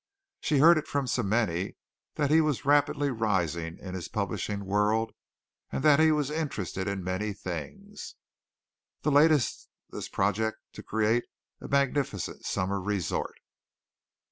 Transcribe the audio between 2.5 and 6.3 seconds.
rapidly rising in his publishing world and that he